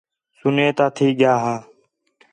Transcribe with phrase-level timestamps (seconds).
[0.39, 1.55] سُنّے تا تھی ڳِیا ہا